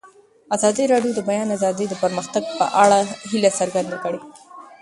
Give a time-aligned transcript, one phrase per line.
[0.55, 4.19] ازادي راډیو د د بیان آزادي د پرمختګ په اړه هیله څرګنده کړې.